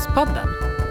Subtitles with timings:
[0.00, 0.48] Systerskapspodden.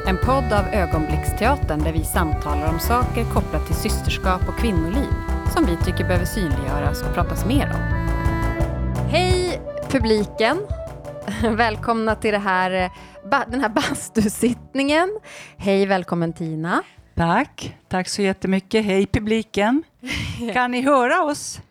[0.08, 5.10] En podd av Ögonblicksteatern där vi samtalar om saker kopplat till systerskap och kvinnoliv
[5.54, 7.82] som vi tycker behöver synliggöras och pratas mer om.
[9.10, 10.58] Hej publiken!
[11.58, 15.19] Välkomna till det här, eh, den här bastusittningen.
[15.58, 16.84] Hej, välkommen Tina.
[17.16, 18.86] Tack, tack så jättemycket.
[18.86, 19.84] Hej publiken.
[20.54, 21.62] Kan ni höra oss?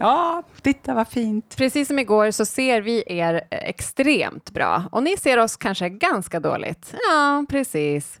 [0.00, 1.56] Ja, titta vad fint.
[1.56, 6.40] Precis som igår så ser vi er extremt bra och ni ser oss kanske ganska
[6.40, 6.94] dåligt.
[7.10, 8.20] Ja, precis.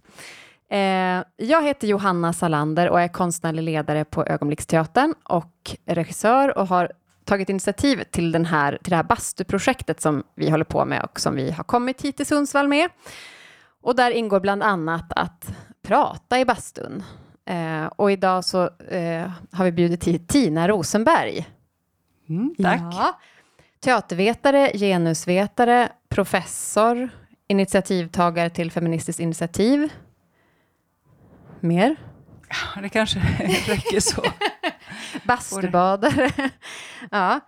[0.70, 6.92] Eh, jag heter Johanna Salander och är konstnärlig ledare på Ögonblicksteatern och regissör och har
[7.24, 11.20] tagit initiativ till, den här, till det här bastuprojektet som vi håller på med och
[11.20, 12.90] som vi har kommit hit till Sundsvall med.
[13.82, 17.02] Och där ingår bland annat att prata i bastun.
[17.46, 21.46] Eh, och idag så eh, har vi bjudit hit Tina Rosenberg
[22.28, 22.80] Mm, tack.
[22.80, 23.18] Ja.
[23.80, 27.08] Teatervetare, genusvetare, professor,
[27.48, 29.92] initiativtagare till Feministiskt initiativ.
[31.60, 31.96] Mer?
[32.48, 33.18] Ja, det kanske
[33.66, 34.22] räcker så.
[35.24, 36.50] Bastubadare.
[37.10, 37.40] ja.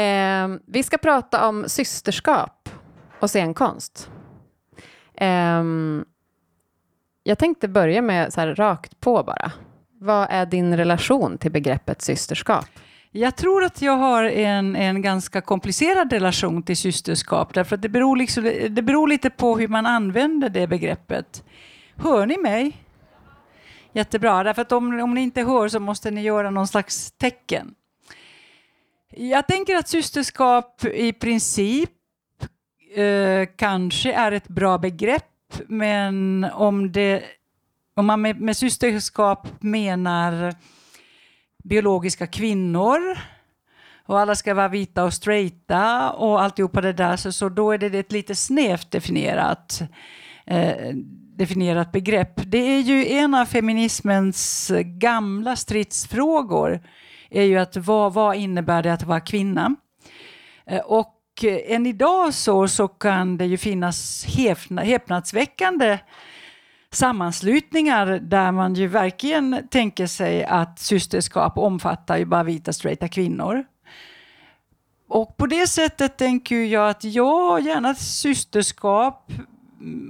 [0.00, 2.68] Eh, vi ska prata om systerskap
[3.20, 4.10] och scenkonst.
[5.14, 5.64] Eh,
[7.22, 9.52] jag tänkte börja med så här rakt på bara.
[10.00, 12.66] Vad är din relation till begreppet systerskap?
[13.16, 17.88] Jag tror att jag har en, en ganska komplicerad relation till systerskap, därför att det
[17.88, 21.44] beror, liksom, det beror lite på hur man använder det begreppet.
[21.96, 22.76] Hör ni mig?
[23.92, 27.74] Jättebra, därför att om, om ni inte hör så måste ni göra någon slags tecken.
[29.10, 31.90] Jag tänker att systerskap i princip
[32.94, 37.22] eh, kanske är ett bra begrepp, men om, det,
[37.94, 40.54] om man med, med systerskap menar
[41.64, 43.18] biologiska kvinnor
[44.06, 47.78] och alla ska vara vita och straighta och alltihopa det där, så, så då är
[47.78, 49.82] det ett lite snävt definierat,
[50.46, 50.94] eh,
[51.36, 52.40] definierat begrepp.
[52.46, 56.80] Det är ju en av feminismens gamla stridsfrågor,
[57.30, 59.76] är ju att vad, vad innebär det att vara kvinna?
[60.66, 65.98] Eh, och eh, än idag så, så kan det ju finnas häpna, häpnadsväckande
[66.96, 73.64] sammanslutningar där man ju verkligen tänker sig att systerskap omfattar ju bara vita straighta kvinnor.
[75.08, 79.32] Och på det sättet tänker jag att ja, gärna systerskap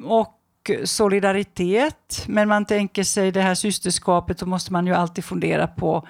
[0.04, 0.40] och
[0.84, 6.08] solidaritet, men man tänker sig det här systerskapet, då måste man ju alltid fundera på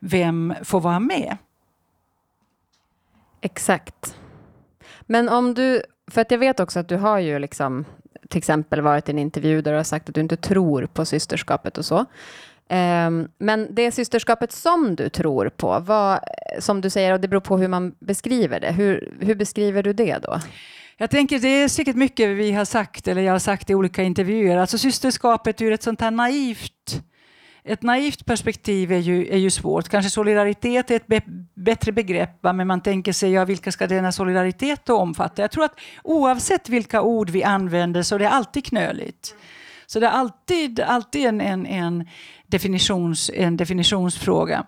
[0.00, 1.36] vem får vara med.
[3.40, 4.16] Exakt.
[5.00, 7.84] Men om du, för att jag vet också att du har ju liksom
[8.30, 11.04] till exempel varit i en intervju där du har sagt att du inte tror på
[11.04, 12.06] systerskapet och så.
[12.68, 16.20] Ehm, men det systerskapet som du tror på, vad,
[16.58, 19.92] som du säger, och det beror på hur man beskriver det, hur, hur beskriver du
[19.92, 20.40] det då?
[20.96, 24.02] Jag tänker det är säkert mycket vi har sagt, eller jag har sagt i olika
[24.02, 24.56] intervjuer.
[24.56, 27.02] Alltså systerskapet ur ett sånt här naivt
[27.64, 29.88] ett naivt perspektiv är ju, är ju svårt.
[29.88, 31.20] Kanske solidaritet är ett be
[31.54, 35.42] bättre begrepp, men man tänker sig ja, vilka ska denna solidaritet då omfatta?
[35.42, 39.34] Jag tror att oavsett vilka ord vi använder så är det alltid knöligt.
[39.86, 42.08] Så det är alltid, alltid en, en, en,
[42.46, 44.66] definitions, en definitionsfråga.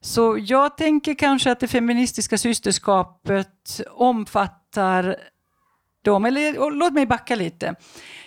[0.00, 5.16] Så jag tänker kanske att det feministiska systerskapet omfattar
[6.04, 7.74] dem, eller låt mig backa lite.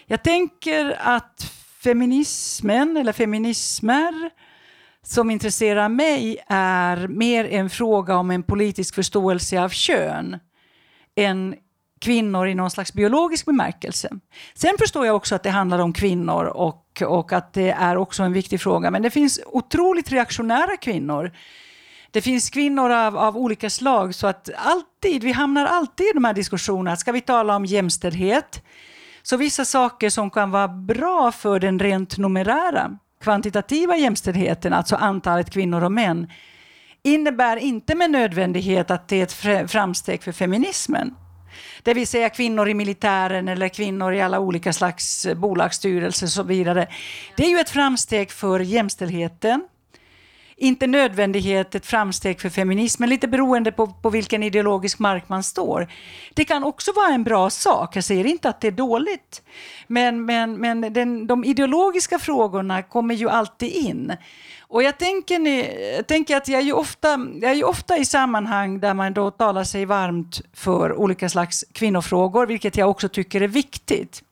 [0.06, 4.30] Jag tänker att feminismen eller feminismer
[5.04, 10.40] som intresserar mig är mer en fråga om en politisk förståelse av kön
[11.16, 11.56] än
[12.02, 14.10] kvinnor i någon slags biologisk bemärkelse.
[14.54, 18.24] Sen förstår jag också att det handlar om kvinnor och, och att det är också
[18.24, 18.92] en viktig fråga.
[18.92, 21.32] Men det finns otroligt reaktionära kvinnor.
[22.12, 26.24] Det finns kvinnor av, av olika slag så att alltid, vi hamnar alltid i de
[26.24, 26.98] här diskussionerna.
[26.98, 28.64] Ska vi tala om jämställdhet?
[29.24, 35.50] Så vissa saker som kan vara bra för den rent numerära, kvantitativa jämställdheten, alltså antalet
[35.50, 36.28] kvinnor och män,
[37.04, 39.24] innebär inte med nödvändighet att det är
[39.64, 41.16] ett framsteg för feminismen.
[41.84, 46.44] Det vill säga kvinnor i militären eller kvinnor i alla olika slags bolagsstyrelser och så
[46.44, 46.88] vidare.
[47.38, 49.64] Det är ju ett framsteg för jämställdheten,
[50.62, 55.88] inte nödvändighet ett framsteg för feminismen, lite beroende på, på vilken ideologisk mark man står.
[56.34, 59.42] Det kan också vara en bra sak, jag säger inte att det är dåligt.
[59.88, 64.14] Men, men, men den, de ideologiska frågorna kommer ju alltid in.
[64.62, 65.40] Och jag tänker,
[65.96, 67.10] jag tänker att jag är, ju ofta,
[67.42, 71.66] jag är ju ofta i sammanhang där man då talar sig varmt för olika slags
[71.74, 74.24] kvinnofrågor, vilket jag också tycker är viktigt.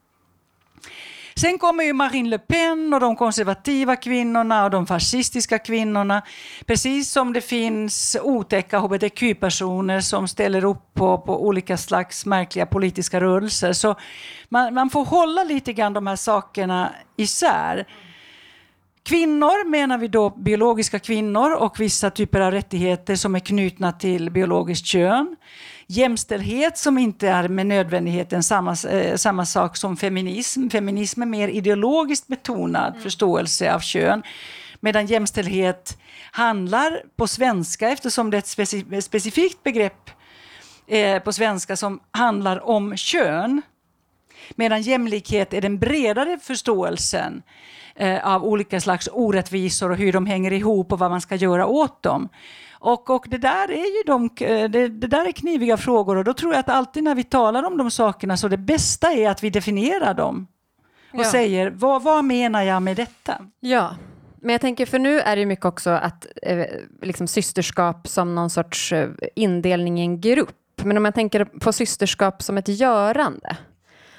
[1.42, 6.22] Sen kommer ju Marine Le Pen och de konservativa kvinnorna och de fascistiska kvinnorna.
[6.66, 13.22] Precis som det finns otäcka hbtq-personer som ställer upp på, på olika slags märkliga politiska
[13.22, 13.74] rörelser.
[13.74, 13.96] Så
[14.50, 17.88] man, man får hålla lite grann de här sakerna isär.
[19.04, 24.30] Kvinnor menar vi då biologiska kvinnor och vissa typer av rättigheter som är knutna till
[24.30, 25.36] biologiskt kön.
[25.92, 30.70] Jämställdhet som inte är med nödvändigheten samma, eh, samma sak som feminism.
[30.70, 33.02] Feminism är mer ideologiskt betonad mm.
[33.02, 34.24] förståelse av kön.
[34.80, 35.98] Medan jämställdhet
[36.32, 40.10] handlar på svenska, eftersom det är ett specif specifikt begrepp
[40.88, 43.62] eh, på svenska som handlar om kön.
[44.56, 47.42] Medan jämlikhet är den bredare förståelsen
[47.96, 51.66] eh, av olika slags orättvisor och hur de hänger ihop och vad man ska göra
[51.66, 52.30] åt dem.
[52.80, 56.24] Och, och det, där är ju de, eh, det, det, där är kniviga frågor och
[56.24, 59.30] då tror jag att alltid när vi talar om de sakerna så det bästa är
[59.30, 60.48] att vi definierar dem
[61.14, 61.32] och ja.
[61.32, 63.42] säger vad, vad menar jag med detta?
[63.60, 63.96] Ja,
[64.42, 66.66] men jag tänker, för nu är det mycket också att eh,
[67.02, 70.56] liksom systerskap som någon sorts eh, indelning i en grupp.
[70.84, 73.58] Men om jag tänker på systerskap som ett görande,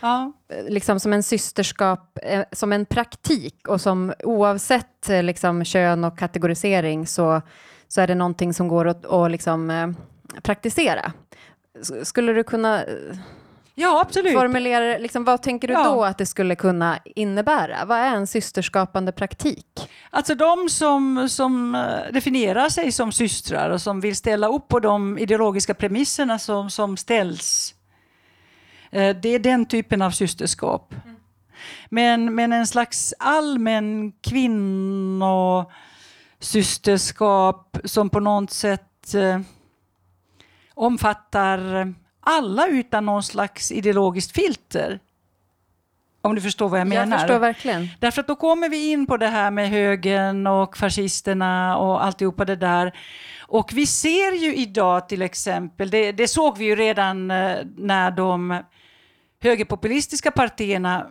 [0.01, 0.33] Ja.
[0.69, 6.19] Liksom som en systerskap, eh, som en praktik och som oavsett eh, liksom, kön och
[6.19, 7.43] kategorisering så,
[7.91, 9.89] så är det någonting som går att, att liksom, eh,
[10.43, 11.13] praktisera.
[12.03, 12.85] Skulle du kunna
[13.75, 14.33] Ja, absolut.
[14.33, 15.85] Formulera, liksom, vad tänker du ja.
[15.85, 17.85] då att det skulle kunna innebära?
[17.85, 19.91] Vad är en systerskapande praktik?
[20.11, 25.19] Alltså de som, som definierar sig som systrar och som vill ställa upp på de
[25.19, 27.75] ideologiska premisserna som, som ställs
[28.91, 30.95] Eh, det är den typen av systerskap.
[31.05, 31.17] Mm.
[31.89, 34.13] Men, men en slags allmän
[36.41, 39.41] kvinnosysterskap som på något sätt eh,
[40.75, 45.01] omfattar alla utan någon slags ideologiskt filter.
[46.23, 47.13] Om du förstår vad jag menar?
[47.13, 47.89] Jag förstår verkligen.
[47.99, 52.45] Därför att då kommer vi in på det här med högern och fascisterna och alltihopa
[52.45, 52.93] det där.
[53.41, 58.11] Och vi ser ju idag till exempel, det, det såg vi ju redan eh, när
[58.11, 58.63] de
[59.43, 61.07] högerpopulistiska partierna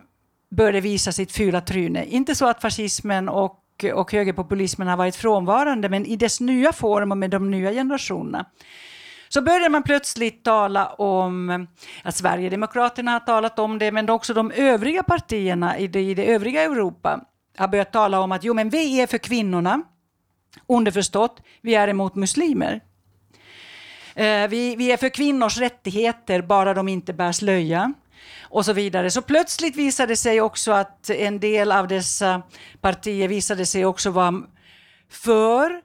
[0.50, 2.04] började visa sitt fula tryne.
[2.04, 7.10] Inte så att fascismen och, och högerpopulismen har varit frånvarande, men i dess nya form
[7.10, 8.46] och med de nya generationerna
[9.32, 11.66] så började man plötsligt tala om,
[12.02, 16.34] att Sverigedemokraterna har talat om det, men också de övriga partierna i det, i det
[16.34, 17.20] övriga Europa
[17.56, 19.82] har börjat tala om att jo, men vi är för kvinnorna,
[20.66, 22.80] underförstått, vi är emot muslimer.
[24.14, 27.92] Eh, vi, vi är för kvinnors rättigheter, bara de inte bär slöja
[28.50, 29.10] och så vidare.
[29.10, 32.42] Så plötsligt visade det sig också att en del av dessa
[32.80, 34.42] partier visade sig också vara
[35.10, 35.80] för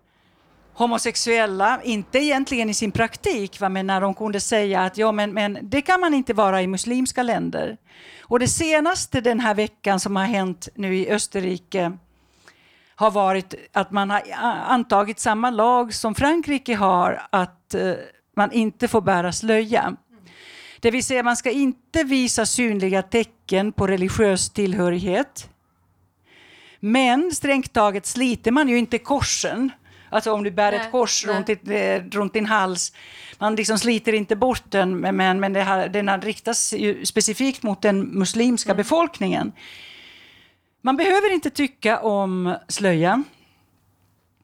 [0.73, 5.33] homosexuella, inte egentligen i sin praktik, va, men när de kunde säga att ja, men,
[5.33, 7.77] men det kan man inte vara i muslimska länder.
[8.21, 11.97] Och det senaste den här veckan som har hänt nu i Österrike
[12.95, 14.21] har varit att man har
[14.67, 17.93] antagit samma lag som Frankrike har, att uh,
[18.35, 19.95] man inte får bära slöja.
[20.85, 25.49] Det vill säga man ska inte visa synliga tecken på religiös tillhörighet.
[26.79, 29.71] Men strängt taget sliter man ju inte korsen.
[30.09, 32.93] Alltså om du bär nej, ett kors runt, ditt, eh, runt, din hals,
[33.39, 36.73] man liksom sliter inte bort den, men, men det här, den riktas
[37.03, 38.77] specifikt mot den muslimska mm.
[38.77, 39.51] befolkningen.
[40.81, 43.23] Man behöver inte tycka om slöja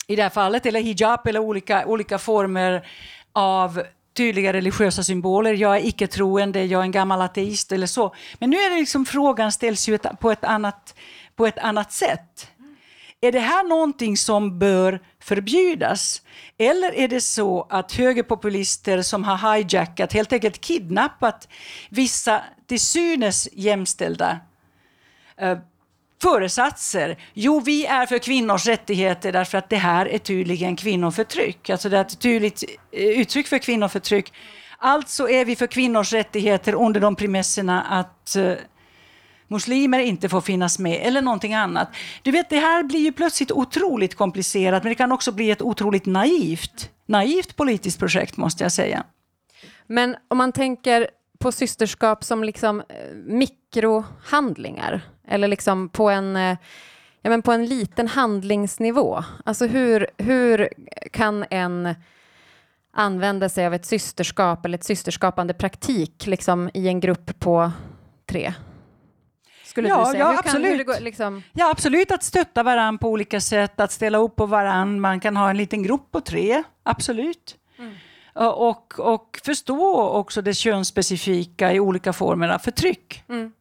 [0.08, 2.88] i det här fallet, eller hijab eller olika, olika former
[3.34, 5.54] av tydliga religiösa symboler.
[5.54, 8.16] Jag är icke-troende, jag är en gammal ateist eller så.
[8.40, 10.96] Men nu är det liksom frågan ställs ju på ett annat,
[11.36, 12.52] på ett annat sätt.
[13.22, 16.22] Är det här någonting som bör förbjudas?
[16.58, 21.48] Eller är det så att högerpopulister som har hijackat, helt enkelt kidnappat
[21.90, 24.40] vissa till synes jämställda
[25.38, 25.58] eh,
[26.22, 27.18] föresatser.
[27.34, 31.70] Jo, vi är för kvinnors rättigheter därför att det här är tydligen kvinnoförtryck.
[31.70, 34.34] Alltså det är ett tydligt eh, uttryck för kvinnoförtryck.
[34.78, 38.54] Alltså är vi för kvinnors rättigheter under de premisserna att eh,
[39.48, 41.90] muslimer inte får finnas med eller någonting annat.
[42.22, 45.62] Du vet, det här blir ju plötsligt otroligt komplicerat, men det kan också bli ett
[45.62, 49.04] otroligt naivt, naivt politiskt projekt måste jag säga.
[49.88, 51.08] Men om man tänker
[51.40, 52.86] på systerskap som liksom eh,
[53.16, 55.02] mikrohandlingar
[55.32, 56.58] eller liksom på en, eh,
[57.22, 59.24] ja, men på en liten handlingsnivå.
[59.46, 60.70] Alltså hur, hur
[61.12, 61.96] kan en
[62.94, 67.72] använda sig av ett systerskap eller ett systerskapande praktik liksom, i en grupp på
[68.30, 68.54] tre?
[69.64, 70.20] Skulle ja, du säga.
[70.20, 70.88] Ja, absolut.
[70.88, 71.44] Kan, liksom...
[71.54, 75.00] ja, absolut att stötta varandra på olika sätt, att ställa upp på varandra.
[75.00, 77.56] Man kan ha en liten grupp på tre, absolut.
[77.80, 77.94] Mm.
[78.34, 83.24] Och, och förstå också det könsspecifika i olika former av förtryck.
[83.30, 83.52] Mm.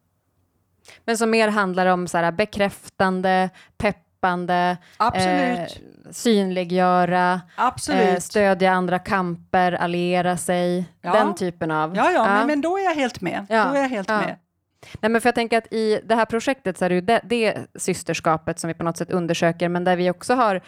[1.04, 4.76] Men som mer handlar om så här, bekräftande, peppande,
[5.14, 5.60] eh,
[6.10, 7.40] synliggöra,
[7.92, 11.12] eh, stödja andra kamper, alliera sig, Ja.
[11.12, 11.96] den typen av...
[11.96, 13.46] ja, ja, Men, men då är jag helt med.
[13.48, 14.20] Ja, Då är jag helt ja.
[14.20, 14.36] med.
[15.00, 17.20] Nej, men för jag tänker att i det här projektet så är det ju det,
[17.24, 20.60] det systerskapet som vi på något sätt undersöker, men där vi också har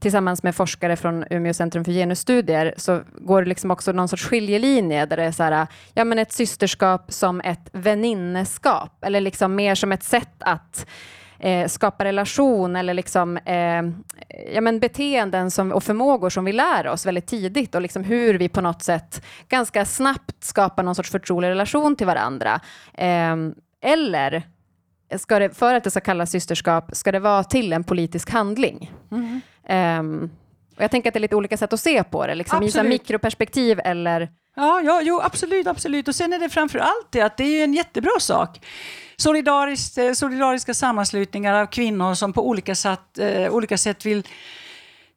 [0.00, 4.24] tillsammans med forskare från Umeå centrum för genusstudier så går det liksom också någon sorts
[4.24, 9.54] skiljelinje där det är så här, ja men ett systerskap som ett väninneskap eller liksom
[9.54, 10.86] mer som ett sätt att
[11.38, 13.82] eh, skapa relation eller liksom, eh,
[14.54, 18.34] ja, men beteenden som, och förmågor som vi lär oss väldigt tidigt och liksom hur
[18.34, 22.60] vi på något sätt ganska snabbt skapar någon sorts förtrolig relation till varandra.
[22.94, 23.36] Eh,
[23.82, 24.42] eller
[25.18, 28.92] ska det, för att det ska kallas systerskap, ska det vara till en politisk handling?
[29.10, 29.40] Mm.
[29.68, 30.30] Ehm,
[30.76, 32.82] och jag tänker att det är lite olika sätt att se på det, liksom i
[32.82, 34.28] mikroperspektiv eller...
[34.56, 36.08] Ja, ja, jo, absolut, absolut.
[36.08, 38.60] Och sen är det framför allt det att det är en jättebra sak.
[39.16, 44.26] Solidariskt, eh, solidariska sammanslutningar av kvinnor som på olika sätt, eh, olika sätt vill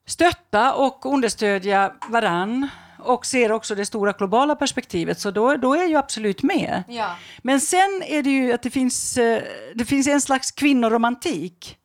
[0.08, 2.68] stötta och understödja varann
[3.00, 6.84] och ser också det stora globala perspektivet, så då, då är jag ju absolut med.
[6.88, 7.16] Ja.
[7.42, 9.44] Men sen är det ju att det finns, eh,
[9.76, 11.78] det finns en slags kvinnoromantik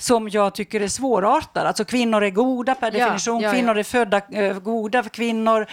[0.00, 1.66] som jag tycker är svårartad.
[1.66, 3.54] Alltså kvinnor är goda per definition, ja, ja.
[3.54, 5.66] kvinnor är födda eh, goda, kvinnor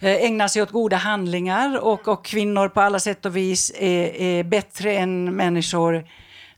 [0.00, 4.16] eh, ägnar sig åt goda handlingar och, och kvinnor på alla sätt och vis är,
[4.16, 6.04] är bättre än människor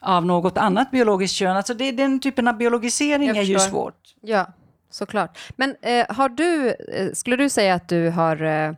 [0.00, 1.56] av något annat biologiskt kön.
[1.56, 4.14] Alltså det, den typen av biologisering är ju svårt.
[4.20, 4.46] Ja,
[4.90, 5.38] såklart.
[5.56, 8.72] Men eh, har du, eh, skulle du säga att du har eh,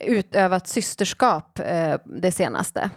[0.00, 2.90] utövat systerskap eh, det senaste?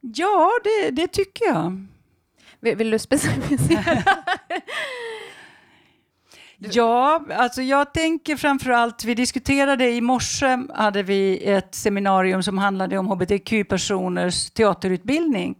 [0.00, 1.86] Ja, det, det tycker jag.
[2.62, 4.02] Vill, vill du specificera?
[6.70, 12.58] Ja, alltså jag tänker framför allt, vi diskuterade i morse, hade vi ett seminarium som
[12.58, 15.54] handlade om hbtq-personers teaterutbildning.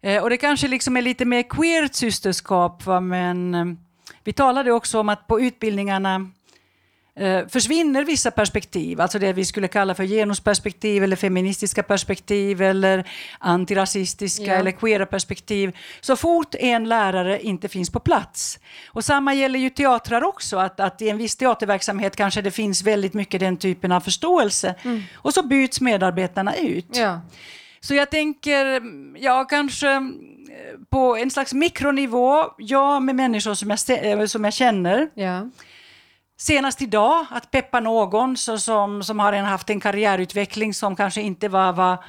[0.00, 3.00] Eh, och det kanske liksom är lite mer queert systerskap, va?
[3.00, 3.64] men eh,
[4.24, 6.30] vi talade också om att på utbildningarna
[7.48, 14.44] försvinner vissa perspektiv, alltså det vi skulle kalla för genusperspektiv eller feministiska perspektiv eller antirasistiska
[14.44, 14.52] Ja.
[14.54, 18.58] eller queera perspektiv, så fort en lärare inte finns på plats.
[18.88, 22.82] Och samma gäller ju teatrar också, att, att i en viss teaterverksamhet kanske det finns
[22.82, 24.74] väldigt mycket den typen av förståelse.
[25.14, 26.96] Och så byts medarbetarna ut.
[26.96, 27.20] ja.
[27.84, 28.82] Så jag tänker,
[29.18, 30.00] ja kanske eh,
[30.90, 35.10] på en slags mikronivå, jag med människor som jag, eh, som jag känner.
[35.14, 35.48] ja.
[36.42, 41.20] Senast idag, att peppa någon så som, som har en, haft en karriärutveckling som kanske
[41.20, 42.04] inte var, var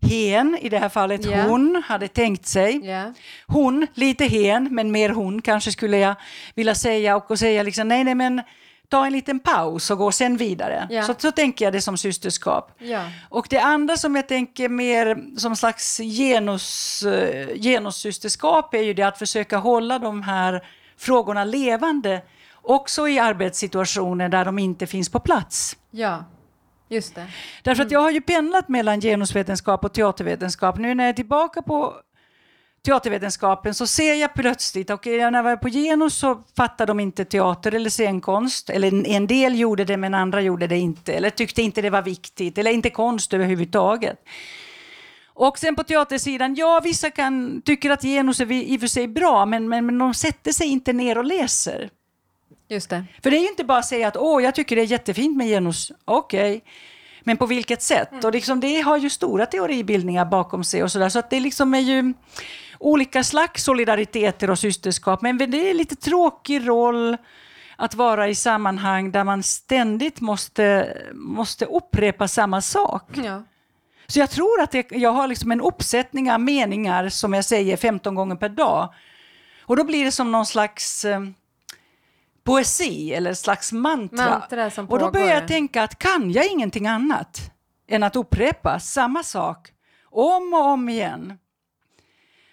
[0.00, 1.42] hen, i det här fallet Ja.
[1.42, 2.86] hon, hade tänkt sig.
[2.86, 3.12] ja.
[3.46, 6.14] Hon, lite hen, men mer hon kanske skulle jag
[6.54, 8.42] vilja säga och, säga liksom nej, nej men
[8.88, 10.86] ta en liten paus och gå sen vidare.
[10.90, 11.02] Ja.
[11.02, 12.72] Så, så tänker jag det som systerskap.
[12.78, 13.02] ja.
[13.28, 19.02] Och det andra som jag tänker mer som slags genus, eh, genussysterskap är ju det
[19.02, 20.62] att försöka hålla de här
[20.98, 22.20] frågorna levande
[22.68, 25.76] också i arbetssituationer där de inte finns på plats.
[25.90, 26.24] ja.
[26.90, 27.26] Just det.
[27.62, 30.78] Därför att jag har ju pendlat mellan genusvetenskap och teatervetenskap.
[30.78, 31.94] Nu när jag är tillbaka på
[32.86, 37.24] teatervetenskapen så ser jag plötsligt, och när jag var på genus så fattade de inte
[37.24, 41.62] teater eller scenkonst, eller en- del gjorde det men andra gjorde det inte, eller tyckte
[41.62, 44.18] inte det var viktigt, eller inte konst överhuvudtaget.
[45.34, 49.08] Och sen på teatersidan, ja vissa kan, tycker att genus är i och för sig
[49.08, 51.90] bra, men, men, men de sätter sig inte ner och läser.
[52.68, 53.04] Just det.
[53.22, 55.36] För det är ju inte bara att säga att åh, jag tycker det är jättefint
[55.36, 55.92] med genus.
[56.04, 56.64] Okej.
[57.20, 58.24] Men på vilket sätt?
[58.24, 61.08] Och liksom, det har ju stora teoribildningar bakom sig och sådär.
[61.08, 62.14] Så att det liksom är ju
[62.78, 65.22] olika slags solidariteter och systerskap.
[65.22, 67.16] Men det är lite tråkig roll
[67.76, 73.10] att vara i sammanhang där man ständigt måste, måste upprepa samma sak.
[73.14, 73.42] Ja.
[74.06, 77.76] Så jag tror att jag, jag har liksom en uppsättning av meningar som jag säger
[77.76, 78.94] 15 gånger per dag.
[79.62, 81.20] Och då blir det som någon slags eh,
[82.48, 84.30] poesi eller slags mantra.
[84.30, 87.40] Mantra som och då börjar jag tänka att kan jag ingenting annat
[87.88, 89.68] än att upprepa samma sak
[90.10, 91.38] om och om igen?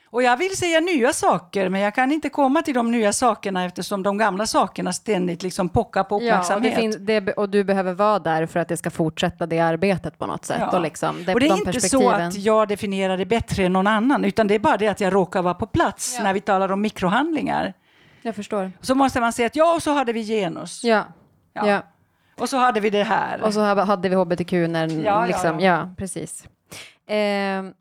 [0.09, 3.65] Och jag vill säga nya saker, men jag kan inte komma till de nya sakerna
[3.65, 6.75] eftersom de gamla sakerna ständigt liksom pockar på Ja, och, uppmärksamhet.
[6.75, 10.25] finns, det, och du behöver vara där för att det ska fortsätta det arbetet på
[10.25, 10.57] något sätt.
[10.59, 10.77] Ja.
[10.77, 13.73] Och, liksom, det, och det är de inte så att jag definierar det bättre än
[13.73, 16.23] någon annan, utan det är bara det att jag råkar vara på plats Ja.
[16.23, 17.73] när vi talar om mikrohandlingar.
[18.25, 18.71] Jag förstår.
[18.81, 20.83] Så måste man säga att ja, och så hade vi genus.
[20.83, 21.05] Ja.
[21.53, 21.67] Ja.
[21.69, 21.81] ja.
[22.37, 23.41] Och så hade vi det här.
[23.41, 25.65] Och så ha- hade vi hbtq när, Ja, ja, liksom, ja.
[25.77, 26.47] ja, precis.
[27.07, 27.73] Ehm,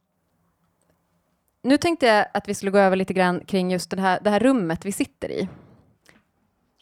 [1.62, 4.30] nu tänkte jag att vi skulle gå över lite grann kring just det här, det
[4.30, 5.48] här rummet vi sitter i.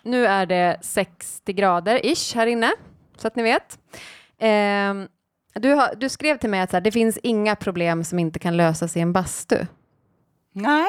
[0.02, 2.72] Nu är det 60 grader ish här inne,
[3.16, 3.78] så att ni vet.
[4.38, 5.08] Ehm,
[5.54, 8.56] Du, har, du skrev till mig att här, det finns inga problem som inte kan
[8.56, 9.66] lösas i en bastu.
[10.52, 10.86] Nej.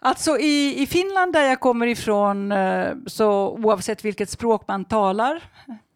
[0.00, 5.42] Alltså i, i Finland där jag kommer ifrån, eh, så oavsett vilket språk man talar,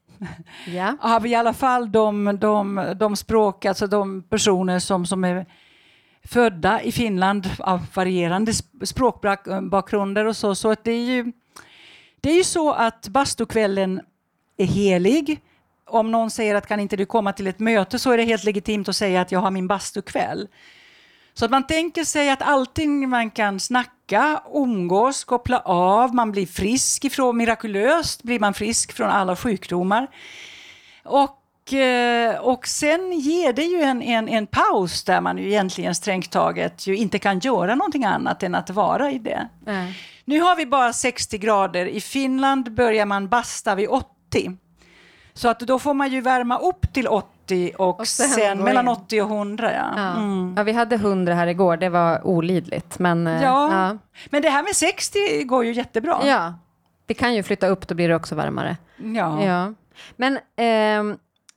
[0.67, 0.97] Ja.
[1.01, 5.47] har vi i alla fall de, de, de språk, alltså de personer som, som är
[6.25, 10.55] födda i Finland av varierande sp- språkbakgrunder och så.
[10.55, 11.33] Så att det är ju,
[12.21, 14.01] det är ju så att bastukvällen
[14.57, 15.41] är helig.
[15.87, 18.45] Om någon säger att kan inte du komma till ett möte så är det helt
[18.45, 20.49] legitimt att säga att jag har min bastukväll.
[21.35, 26.47] Så att man tänker sig att allting man kan snacka, umgås, koppla av, man blir
[26.47, 30.07] frisk ifrån, mirakulöst blir man frisk från alla sjukdomar.
[31.05, 35.95] Och, eh, och sen ger det ju en, en, en paus där man ju egentligen
[35.95, 39.49] strängt taget ju inte kan göra någonting annat än att vara i det.
[39.65, 39.99] Nej.
[40.25, 41.87] Nu har vi bara 60 grader.
[41.87, 44.57] I Finland börjar man basta vid 80.
[45.35, 47.32] Så att då får man ju värma upp till 80
[47.77, 48.89] och, Och sen sen, mellan in.
[48.89, 49.73] 80 och 100.
[49.73, 49.93] Ja.
[49.97, 50.11] Ja.
[50.17, 50.55] Mm.
[50.57, 52.99] ja, vi hade 100 här igår, det var olidligt.
[52.99, 53.73] Men, eh, Ja.
[53.73, 53.99] ja.
[54.31, 56.21] Men det här med 60 går ju jättebra.
[56.25, 56.55] ja,
[57.07, 58.77] vi kan ju flytta upp, då blir det också varmare.
[58.97, 59.45] Ja.
[59.45, 59.73] Ja.
[60.17, 61.17] Men ehm,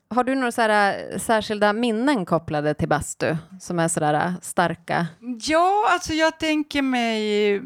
[0.09, 4.31] har du några så här, eh, särskilda minnen kopplade till bastu som är sådär eh,
[4.41, 5.07] starka?
[5.39, 7.61] Ja, alltså jag tänker mig,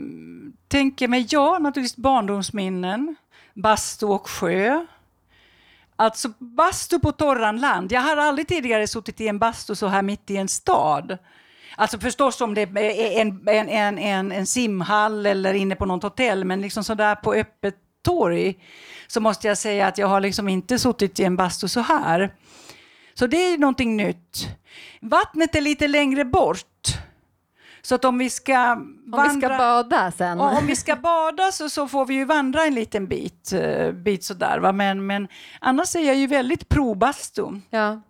[0.67, 3.15] tänker mig ja, naturligtvis barndomsminnen,
[3.53, 4.85] bastu och sjö.
[5.99, 7.91] Alltså bastu på torran land.
[7.91, 11.17] Jag har aldrig tidigare suttit i en bastu så här mitt i en stad.
[11.75, 16.03] Alltså förstås om det är en, en, en, en, en simhall eller inne på något
[16.03, 18.55] hotell, men liksom sådär på öppet torg
[19.07, 22.33] så måste jag säga att jag har liksom inte suttit i en bastu så här.
[23.13, 24.47] Så det är någonting nytt.
[25.01, 26.65] Vattnet är lite längre bort.
[27.81, 29.33] Så att om vi ska Om vandra...
[29.33, 30.39] vi ska bada sen?
[30.39, 34.23] Om vi ska bada så, så får vi ju vandra en liten bit, uh, bit
[34.23, 34.59] sådär.
[34.59, 34.71] Va?
[34.71, 35.27] Men, men
[35.59, 37.61] annars är jag ju väldigt pro-bastu.
[37.69, 38.01] Ja.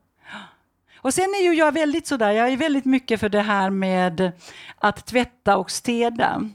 [1.01, 4.31] Och sen är ju jag väldigt sådär, jag är väldigt mycket för det här med
[4.77, 6.49] att tvätta och städa.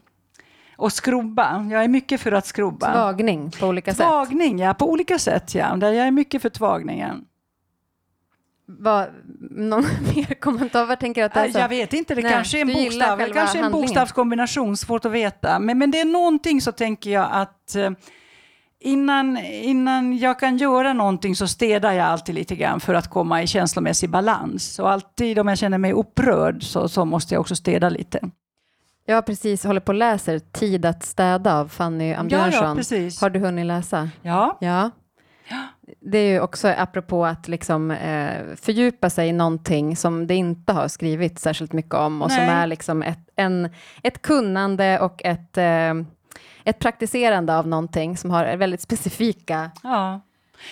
[0.77, 1.67] Och skrubba.
[1.71, 2.93] Jag är mycket för att skrubba.
[2.93, 4.07] Tvagning på olika sätt?
[4.07, 4.75] Tvagning, ja.
[4.75, 5.79] På olika sätt, ja.
[5.81, 7.25] Jag är mycket för tvagningen.
[8.67, 9.07] Vad,
[9.51, 9.83] någon
[10.15, 10.87] mer kommentar?
[10.87, 11.51] Vad tänker du att det är?
[11.53, 11.59] Så?
[11.59, 13.73] Jag vet inte, det Nej, kanske är en, bokstav, kanske en handlingen.
[13.73, 15.59] bokstavskombination, svårt att veta.
[15.59, 17.91] Men, men det är någonting så tänker jag att eh,
[18.81, 23.43] innan, innan jag kan göra någonting så städar jag alltid lite grann för att komma
[23.43, 24.79] i känslomässig balans.
[24.79, 28.21] Och alltid om jag känner mig upprörd så, så måste jag också städa lite.
[29.07, 32.69] Jag har precis håller på och läser Tid att städa av Fanny Ja, Ambjörnsson.
[32.69, 33.21] ja, precis.
[33.21, 34.09] Har du hunnit läsa?
[34.23, 34.91] Ja, Ja.
[36.01, 40.73] Det är ju också apropå att liksom, eh, fördjupa sig i någonting som det inte
[40.73, 42.55] har skrivit särskilt mycket om och som Nej.
[42.55, 43.69] är liksom ett, en,
[44.03, 45.95] ett kunnande och ett, eh,
[46.65, 49.71] ett praktiserande av någonting som har väldigt specifika...
[49.83, 50.21] ja.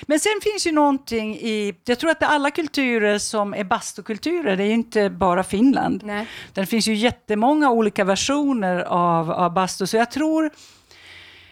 [0.03, 3.65] Men sen finns ju någonting i, jag tror att det är alla kulturer som är
[3.65, 6.03] bastukulturer, det är ju inte bara Finland.
[6.05, 6.27] Nej.
[6.53, 10.51] Det finns ju jättemånga olika versioner av, av bastu, så jag tror, jag tror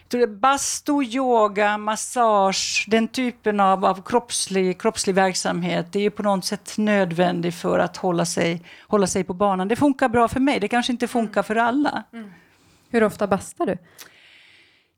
[0.27, 6.45] bastu, yoga, massage, den typen av, av kroppslig, kroppslig verksamhet, det är ju på något
[6.45, 9.67] sätt nödvändig för att hålla sig, hålla sig på banan.
[9.67, 12.03] Det funkar bra för mig, det kanske inte funkar för alla.
[12.89, 13.77] Hur ofta bastar du?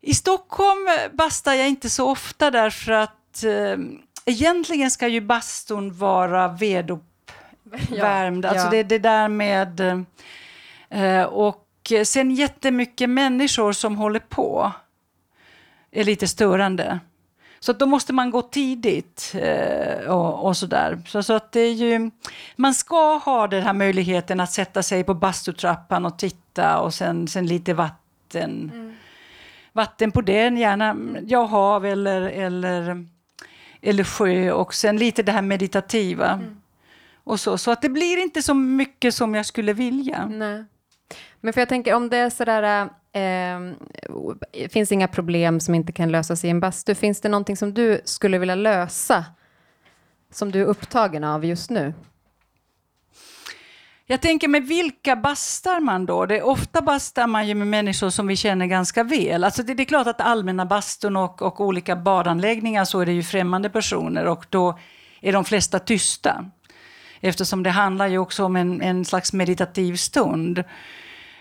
[0.02, 3.78] I Stockholm bastar jag inte så ofta därför att eh,
[4.26, 8.46] egentligen ska ju bastun vara veduppvärmd.
[8.46, 8.72] Ja, alltså ja.
[8.72, 10.06] det, det där med...
[10.90, 14.72] Eh, och sen jättemycket människor som håller på
[15.94, 17.00] är lite störande.
[17.60, 21.02] Så att då måste man gå tidigt eh, och, och sådär.
[21.08, 22.12] Så, så att det är ju,
[22.56, 27.28] man ska ha den här möjligheten att sätta sig på bastutrappan och titta och sen,
[27.28, 28.72] sen lite vatten.
[29.74, 30.96] Vatten på den, gärna
[31.28, 33.06] ja, hav eller, eller,
[33.82, 36.42] eller sjö och sen lite det här meditativa.
[37.24, 40.26] Och så, så att det blir inte så mycket som jag skulle vilja.
[40.26, 40.66] Nej.
[41.42, 46.12] Men för jag tänker om det är sådär, eh, finns inga problem som inte kan
[46.12, 49.26] lösas i en bastu, finns det någonting som du skulle vilja lösa
[50.32, 51.94] som du är upptagen av just nu?
[54.06, 56.26] Jag tänker med vilka bastar man då?
[56.26, 59.44] Det är ofta bastar man ju med människor som vi känner ganska väl.
[59.44, 63.12] Alltså det, det är klart att allmänna bastun och, och olika badanläggningar så är det
[63.12, 64.80] ju främmande personer och då
[65.22, 66.46] är de flesta tysta.
[67.20, 70.64] Eftersom det handlar ju också om en, en slags meditativ stund.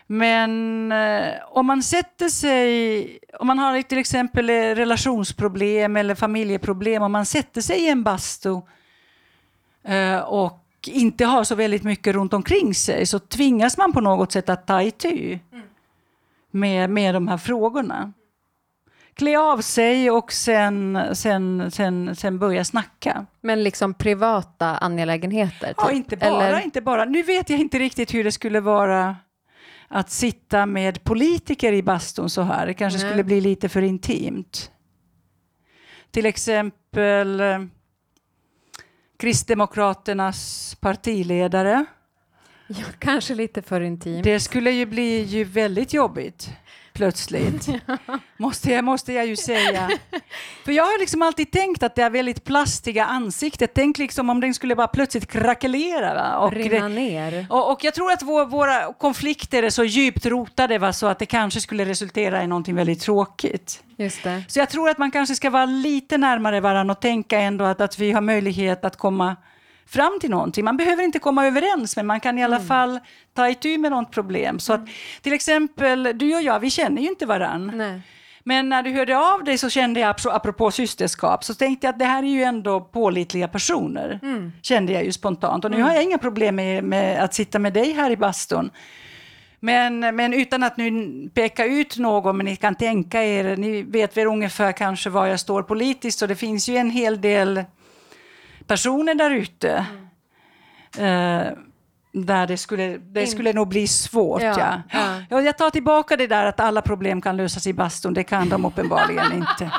[0.07, 7.03] Men eh, om man sätter sig, om man har till exempel eh, relationsproblem eller familjeproblem,
[7.03, 8.61] om man sätter sig i en bastu
[9.85, 14.33] eh, och inte har så väldigt mycket runt omkring sig så tvingas man på något
[14.33, 15.39] sätt att ta itu
[16.51, 18.13] med, med de här frågorna.
[19.15, 23.27] klä av sig och sen, sen, sen, sen börja snacka.
[23.41, 25.69] Men liksom privata angelägenheter?
[25.69, 25.77] Typ.
[25.79, 26.61] Ja, inte bara, Eller?
[26.61, 27.05] inte bara.
[27.05, 29.17] Nu vet jag inte riktigt hur det skulle vara
[29.93, 32.67] att sitta med politiker i bastun så här.
[32.67, 33.09] Det kanske Nej.
[33.09, 34.71] skulle bli lite för intimt.
[36.11, 37.59] Till exempel eh,
[39.19, 41.85] Kristdemokraternas partiledare.
[42.67, 44.25] Ja, kanske lite för intimt.
[44.25, 46.51] Det skulle ju bli ju väldigt jobbigt
[46.93, 47.69] plötsligt.
[48.37, 49.91] måste, jag, måste jag ju säga.
[50.65, 53.71] För jag har liksom alltid tänkt att det är väldigt plastiga ansiktet.
[53.75, 56.15] Tänk liksom om den skulle bara plötsligt krackelera.
[56.15, 56.37] Va?
[56.39, 57.47] Och, Rinna ner.
[57.51, 60.93] och, och jag tror att vår, våra konflikter är så djupt rotade va?
[60.93, 63.83] så att det kanske skulle resultera i någonting väldigt tråkigt.
[63.97, 64.45] Just det.
[64.49, 67.81] Så jag tror att man kanske ska vara lite närmare varandra och tänka ändå att,
[67.81, 69.37] att vi har möjlighet att komma
[69.87, 70.65] fram till någonting.
[70.65, 73.01] Man behöver inte komma överens, men man kan i alla fall
[73.35, 74.59] ta itu med något problem.
[74.59, 74.81] Så att,
[75.23, 77.73] till exempel, du och jag, vi känner ju inte varann.
[77.75, 78.01] Nej.
[78.45, 81.93] Men när du hörde av dig så kände jag, apro- apropå systerskap, så tänkte jag
[81.93, 84.21] att det här är ju ändå pålitliga personer.
[84.63, 85.65] Kände jag ju spontant.
[85.65, 88.71] Och nu har jag inga problem med, med att sitta med dig här i bastun.
[89.61, 94.17] Men, men utan att nu peka ut någon, men ni kan tänka er, ni vet
[94.17, 97.65] väl ungefär kanske var jag står politiskt, så det finns ju en hel del
[98.67, 99.87] personer där ute.
[100.99, 101.47] Eh,
[102.15, 104.43] där det skulle, det In- skulle nog bli svårt.
[104.43, 105.23] Ja, Ja, ja.
[105.31, 105.41] ja.
[105.43, 108.65] jag tar tillbaka det där att alla problem kan lösas i bastun, det kan de
[108.65, 109.71] uppenbarligen inte.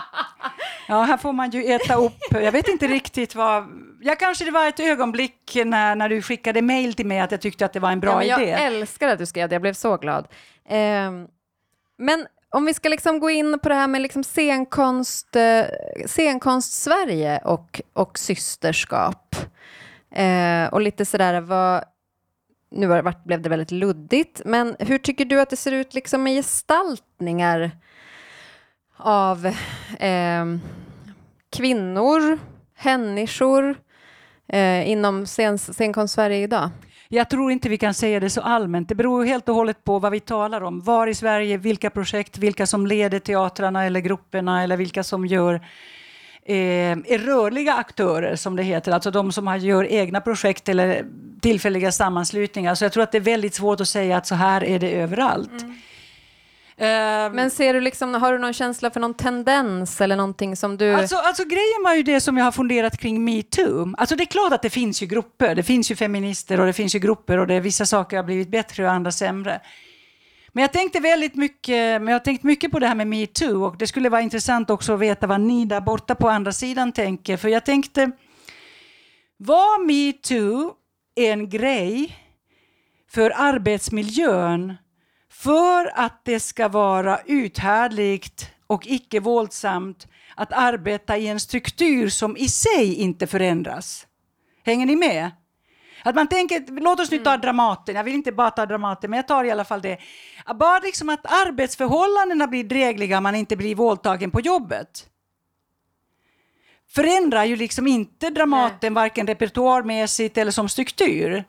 [0.88, 2.18] Ja, här får man ju äta upp.
[2.32, 3.64] Jag vet inte riktigt vad...
[4.02, 7.42] Ja, kanske det var ett ögonblick när, när du skickade mail till mig att jag
[7.42, 8.52] tyckte att det var en bra ja, jag idé.
[8.52, 10.28] älskar att du skrev det, jag blev så glad.
[10.70, 11.28] Ehm,
[11.98, 15.66] men om vi ska liksom gå in på det här med liksom scenkonst, eh,
[16.06, 19.36] scenkonst Sverige och, och systerskap.
[20.12, 21.84] Eh, och lite sådär vad...
[22.72, 25.72] Nu har det varit, blev det väldigt luddigt, men hur tycker du att det ser
[25.72, 27.72] ut liksom med gestaltningar
[28.98, 29.46] av
[30.00, 30.46] eh,
[31.50, 32.40] kvinnor,
[32.84, 33.76] människor
[34.48, 36.70] eh, inom scen, scenkonst Sverige idag?
[37.14, 38.90] Jag tror inte vi kan säga det så allmänt.
[38.90, 40.82] Det beror ju helt och hållet på vad vi talar om.
[40.82, 45.56] Var i Sverige, vilka projekt, vilka som leder teatrarna eller grupperna eller vilka som gör
[46.46, 51.06] eh, är rörliga aktörer som det heter, alltså de som gör egna projekt eller
[51.42, 52.76] tillfälliga sammanslutningar.
[52.76, 54.92] Så jag tror att det är väldigt svårt att säga att så här är det
[54.92, 55.62] överallt.
[55.62, 55.76] Mm.
[56.78, 60.94] Men ser du liksom, har du någon känsla för någon tendens eller någonting som du...
[60.94, 63.94] Alltså, alltså grejen var ju det som jag har funderat kring metoo.
[63.98, 65.56] Alltså det är klart att det finns ju grupper.
[65.56, 68.24] Det finns ju feminister och det finns ju grupper och det är vissa saker har
[68.24, 69.62] blivit bättre och andra sämre.
[70.52, 73.66] Men jag tänkte väldigt mycket, men jag har tänkt mycket på det här med metoo
[73.66, 76.92] och det skulle vara intressant också att veta vad ni där borta på andra sidan
[76.92, 77.38] tänker.
[77.38, 78.12] För jag tänkte,
[79.38, 80.74] var metoo
[81.16, 82.18] en grej
[83.12, 84.74] för arbetsmiljön
[85.44, 92.38] för att det ska vara uthärdligt och icke våldsamt att arbeta i en struktur som
[92.38, 94.08] i sig inte förändras.
[94.66, 95.32] Hänger ni med?
[96.04, 99.18] Att man tänker, låt oss nu ta Dramaten, jag vill inte bara ta Dramaten, men
[99.18, 99.98] jag tar i alla fall det.
[100.56, 105.08] Bara liksom att arbetsförhållandena blir drägliga, man inte blir våldtagen på jobbet.
[106.90, 111.44] Förändrar ju liksom inte Dramaten, varken repertoarmässigt eller som struktur.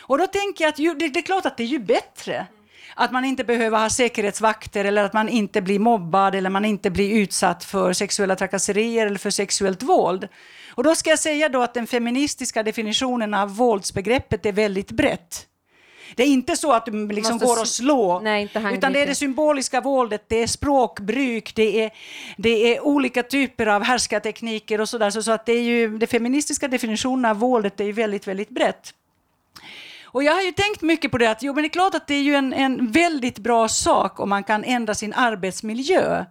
[0.00, 2.46] Och då tänker jag att ju, det, det är klart att det är ju bättre
[2.94, 6.90] att man inte behöver ha säkerhetsvakter eller att man inte blir mobbad eller man inte
[6.90, 10.28] blir utsatt för sexuella trakasserier eller för sexuellt våld.
[10.74, 15.46] Och då ska jag säga då att den feministiska definitionen av våldsbegreppet är väldigt brett.
[16.16, 19.02] Det är inte så att du liksom Måste går och slår, Nej, inte utan det
[19.02, 21.90] är det symboliska våldet, det är språkbruk, det är,
[22.36, 25.10] det är olika typer av härskartekniker och sådär.
[25.10, 28.50] Så, så att det är ju, det feministiska definitionen av våldet är ju väldigt, väldigt
[28.50, 28.94] brett.
[30.14, 32.06] Och jag har ju tänkt mycket på det att jo, men det är klart att
[32.06, 36.24] det är ju en, en väldigt bra sak om man kan ändra sin arbetsmiljö.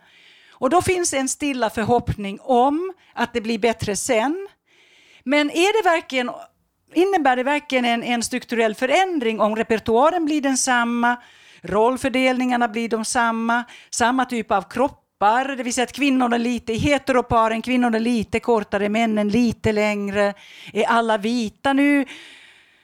[0.52, 4.48] Och då finns en stilla förhoppning om att det blir bättre sen.
[5.24, 6.32] Men är det verkligen,
[6.94, 11.16] innebär det verkligen en, en strukturell förändring om repertoaren blir densamma,
[11.62, 16.74] rollfördelningarna blir de samma, samma typ av kroppar, det vill säga att kvinnorna är lite
[16.74, 20.34] i heteroparen, kvinnorna är lite kortare, männen lite längre.
[20.74, 22.06] Är alla vita nu?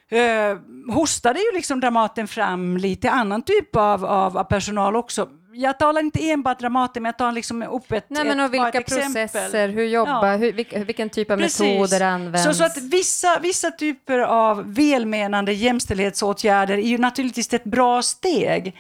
[0.10, 0.58] Eh,
[0.94, 5.30] hostade ju liksom Dramaten fram lite annan typ av, av, av personal också.
[5.54, 8.82] Jag talar inte enbart Dramaten, men jag tar liksom upp ett, Nej, men och vilka
[8.82, 10.36] processer, hur jobbar, Ja.
[10.36, 11.60] hur, vilken typ av Precis.
[11.60, 12.44] metoder används?
[12.44, 18.76] Så, så att vissa, vissa typer av välmenande jämställdhetsåtgärder är ju naturligtvis ett bra steg.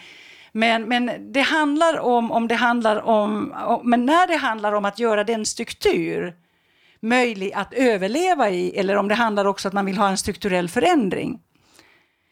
[0.52, 4.86] Men, men det handlar om, om det handlar om, om, men när det handlar om
[4.86, 6.34] att göra den struktur
[7.02, 10.70] möjlig att överleva i, eller om det handlar också att man vill ha en strukturell
[10.70, 11.40] förändring.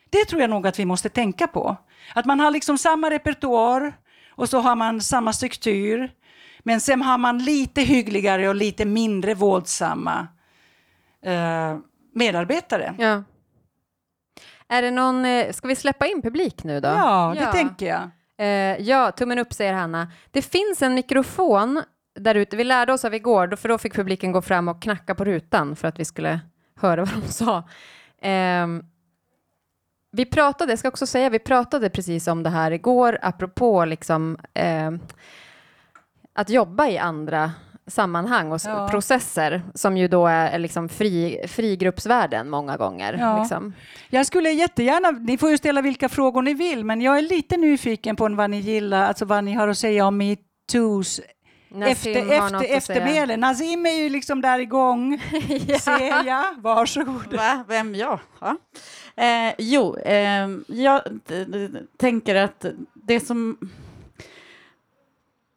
[0.10, 1.78] Det tror jag nog att vi måste tänka på.
[2.16, 3.94] Att man har liksom samma repertoar
[4.32, 6.12] och så har man samma struktur.
[6.60, 10.28] Men sen har man lite hyggligare och lite mindre våldsamma
[11.26, 11.78] eh,
[12.14, 12.96] medarbetare.
[12.98, 13.24] Ja.
[14.70, 16.88] Är det någon, eh, ska vi släppa in publik nu då?
[16.88, 18.10] Ja, det tänker jag.
[18.38, 20.12] Eh, ja, tummen upp säger Hanna.
[20.32, 21.84] Det finns en mikrofon
[22.20, 22.58] där ute.
[22.58, 25.76] Vi lärde oss av igår, för då fick publiken gå fram och knacka på rutan
[25.76, 26.40] för att vi skulle
[26.76, 27.58] höra vad de sa.
[28.28, 28.68] Eh,
[30.12, 34.38] vi pratade, jag ska också säga, vi pratade precis om det här igår, apropå liksom
[34.54, 34.92] eh,
[36.34, 37.52] att jobba i andra
[37.88, 38.88] sammanhang och ja.
[38.92, 43.18] processer som ju då är liksom fri, frigruppsvärlden många gånger.
[43.20, 43.40] Ja.
[43.40, 43.74] Liksom.
[44.10, 47.58] Jag skulle jättegärna, ni får ju ställa vilka frågor ni vill, men jag är lite
[47.58, 50.22] nyfiken på vad ni gillar, alltså vad ni har att säga om
[51.80, 53.38] metoos efter, efter, eftermäle.
[53.38, 55.22] Nazim är ju liksom där igång,
[55.68, 55.80] ja.
[55.80, 56.44] ser jag.
[56.58, 57.34] Varsågod.
[57.34, 57.64] Va?
[57.68, 58.20] Vem jag?
[58.40, 58.58] Ja.
[59.24, 61.02] Eh, jo, eh, jag
[61.98, 63.58] tänker att det som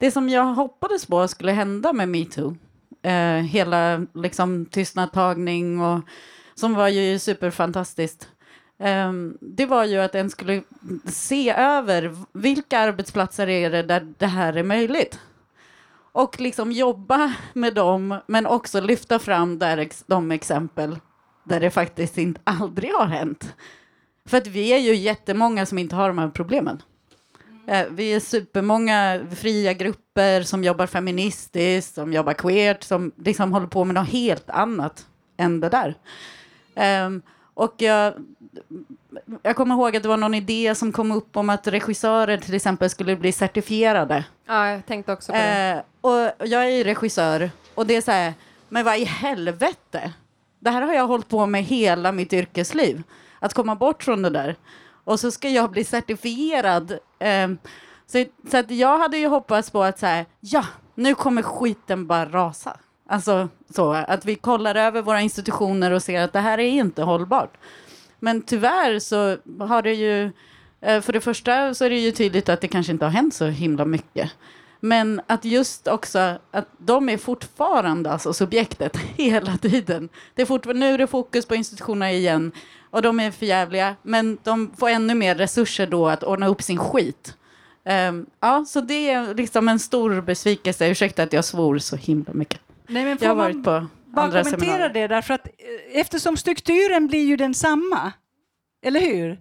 [0.01, 2.57] det som jag hoppades på skulle hända med metoo,
[3.03, 6.01] eh, hela liksom, tystnadtagning och
[6.55, 8.29] som var ju superfantastiskt,
[8.79, 10.63] eh, det var ju att en skulle
[11.07, 15.19] se över vilka arbetsplatser är det där det här är möjligt.
[16.13, 20.99] Och liksom jobba med dem, men också lyfta fram där de exempel
[21.45, 23.55] där det faktiskt inte aldrig har hänt.
[24.27, 26.83] För att vi är ju jättemånga som inte har de här problemen.
[27.67, 33.67] Eh, vi är supermånga fria grupper som jobbar feministiskt, som jobbar queert, som liksom håller
[33.67, 35.95] på med något helt annat än det där.
[37.07, 37.23] Um,
[37.55, 38.15] och jag,
[39.43, 42.55] jag kommer ihåg att det var någon idé som kom upp om att regissörer till
[42.55, 44.25] exempel skulle bli certifierade.
[44.47, 45.85] Ja, jag tänkte också på det.
[46.03, 48.35] Uh, och jag är regissör och det är så här,
[48.69, 50.13] men vad i helvete?
[50.59, 53.03] Det här har jag hållit på med hela mitt yrkesliv.
[53.39, 54.57] Att komma bort från det där
[55.05, 56.99] och så ska jag bli certifierad.
[57.45, 57.59] Um,
[58.07, 62.07] så, så att jag hade ju hoppats på att så här, ja, nu kommer skiten
[62.07, 62.77] bara rasa.
[63.09, 67.03] Alltså så, att vi kollar över våra institutioner och ser att det här är inte
[67.03, 67.57] hållbart.
[68.21, 70.31] Men tyvärr så har det ju,
[70.81, 73.35] eh, för det första så är det ju tydligt att det kanske inte har hänt
[73.35, 74.31] så himla mycket.
[74.81, 80.09] Men att just också att de är fortfarande alltså subjektet hela tiden.
[80.35, 82.53] Det är fortfarande, nu är det fokus på institutionerna igen
[82.91, 86.79] och de är förjävliga, men de får ännu mer resurser då att ordna upp sin
[86.79, 87.37] skit.
[87.85, 90.89] Um, ja, så det är liksom en stor besvikelse.
[90.89, 92.61] Ursäkta att jag svor så himla mycket.
[92.87, 94.89] Nej, men jag har varit på bara andra kommentera seminarier.
[94.89, 98.13] det, därför att eh, eftersom strukturen blir ju densamma,
[98.83, 99.41] eller hur?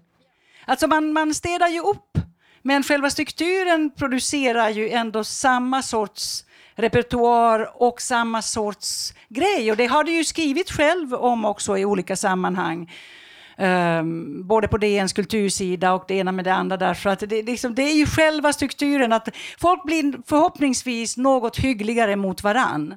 [0.65, 2.17] Alltså man, man städar ju upp,
[2.61, 9.71] men själva strukturen producerar ju ändå samma sorts repertoar och samma sorts grej.
[9.71, 12.91] Och det har du ju skrivit själv om också i olika sammanhang.
[13.57, 17.75] Um, både på DNs kultursida och det ena med det andra därför att det, liksom,
[17.75, 19.29] det är ju själva strukturen att
[19.59, 22.95] folk blir förhoppningsvis något hyggligare mot varann.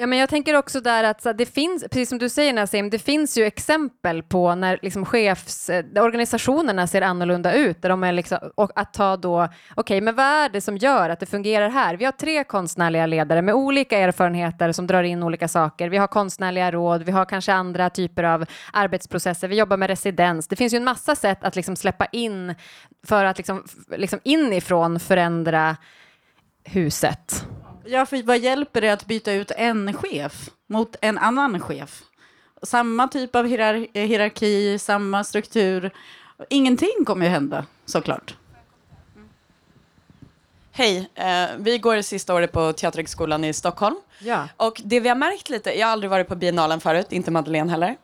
[0.00, 2.90] Ja, men jag tänker också där att så, det finns, precis som du säger Nassim,
[2.90, 7.82] det finns ju exempel på när liksom chefs, eh, organisationerna ser annorlunda ut.
[7.82, 10.76] Där de är liksom, och att ta då, okej, okay, men vad är det som
[10.76, 11.96] gör att det fungerar här?
[11.96, 15.88] Vi har tre konstnärliga ledare med olika erfarenheter som drar in olika saker.
[15.88, 20.48] Vi har konstnärliga råd, vi har kanske andra typer av arbetsprocesser, vi jobbar med residens.
[20.48, 22.54] Det finns ju en massa sätt att liksom släppa in
[23.06, 23.64] för att liksom,
[23.96, 25.76] liksom inifrån förändra
[26.64, 27.46] huset.
[27.84, 32.02] Ja, för vad hjälper det att byta ut en chef mot en annan chef?
[32.62, 35.90] Samma typ av hierar hierarki, samma struktur.
[36.48, 38.34] Ingenting kommer ju hända, såklart.
[40.72, 43.96] Hej, eh, vi går det sista året på Teaterhögskolan i Stockholm.
[44.18, 44.48] Ja.
[44.56, 47.70] Och det vi har märkt lite, jag har aldrig varit på biennalen förut, inte Madeleine
[47.70, 47.96] heller.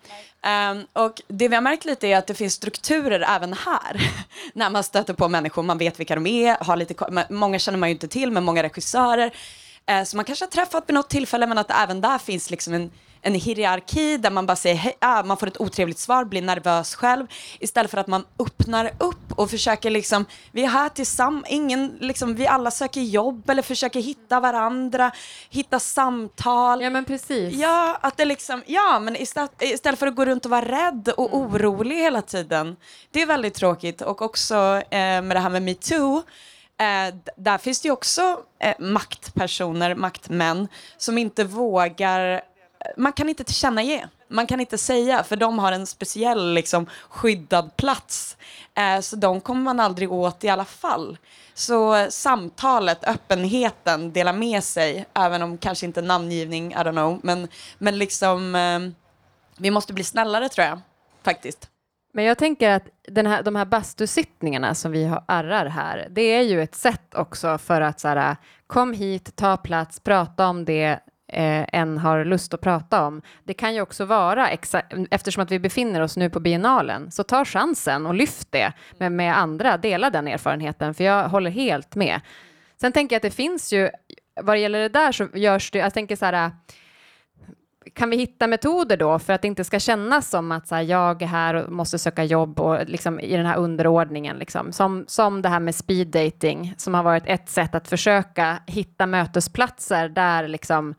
[0.72, 4.10] Um, och det vi har märkt lite är att det finns strukturer även här.
[4.54, 7.88] när man stöter på människor, man vet vilka de är, har lite, många känner man
[7.88, 9.32] ju inte till, men många regissörer.
[9.86, 12.74] Eh, som man kanske har träffat vid något tillfälle men att även där finns liksom
[12.74, 12.90] en,
[13.22, 16.94] en hierarki där man bara säger hej, ah, man får ett otrevligt svar, blir nervös
[16.94, 17.26] själv
[17.58, 22.34] istället för att man öppnar upp och försöker liksom, vi är här tillsammans, ingen, liksom,
[22.34, 25.10] vi alla söker jobb eller försöker hitta varandra,
[25.50, 26.82] hitta samtal.
[26.82, 27.54] Ja men precis.
[27.54, 31.08] Ja, att det liksom, ja men istället, istället för att gå runt och vara rädd
[31.16, 31.40] och mm.
[31.40, 32.76] orolig hela tiden.
[33.10, 34.54] Det är väldigt tråkigt och också
[34.90, 36.22] eh, med det här med metoo
[36.80, 42.40] Eh, där finns det ju också eh, maktpersoner, maktmän, som inte vågar eh,
[42.96, 47.76] man kan inte tillkännage, man kan inte säga, för de har en speciell liksom, skyddad
[47.76, 48.36] plats.
[48.74, 51.18] Eh, så de kommer man aldrig åt i alla fall.
[51.54, 57.48] Så samtalet, öppenheten, dela med sig, även om kanske inte namngivning, I don't know, men,
[57.78, 58.80] men liksom, eh,
[59.56, 60.80] vi måste bli snällare tror jag,
[61.22, 61.68] faktiskt.
[62.16, 66.22] Men jag tänker att den här, de här bastusittningarna som vi har arrar här, det
[66.22, 70.64] är ju ett sätt också för att så här, kom hit, ta plats, prata om
[70.64, 73.22] det eh, en har lust att prata om.
[73.44, 77.22] Det kan ju också vara, exa- eftersom att vi befinner oss nu på biennalen, så
[77.22, 81.94] ta chansen och lyft det med, med andra, dela den erfarenheten, för jag håller helt
[81.94, 82.20] med.
[82.80, 83.90] Sen tänker jag att det finns ju,
[84.42, 86.50] vad det gäller det där så görs det, jag tänker så här,
[87.92, 90.82] kan vi hitta metoder då för att det inte ska kännas som att så här,
[90.82, 94.72] jag är här och måste söka jobb och liksom i den här underordningen, liksom.
[94.72, 99.06] som, som det här med speed dating som har varit ett sätt att försöka hitta
[99.06, 100.94] mötesplatser där liksom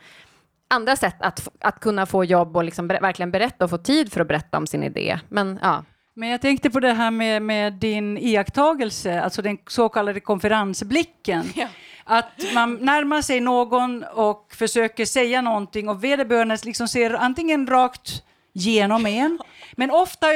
[0.67, 4.21] andra sätt att, att kunna få jobb och liksom verkligen berätta och få tid för
[4.21, 5.19] att berätta om sin idé.
[5.29, 5.83] Men ja.
[6.17, 11.43] Men jag tänkte på det här med, med din iakttagelse, alltså den så kallade konferensblicken.
[11.55, 11.67] Ja.
[12.07, 18.23] Att man närmar sig någon och försöker säga någonting och vederbörande liksom ser antingen rakt
[18.53, 19.39] genom en,
[19.73, 20.27] men ofta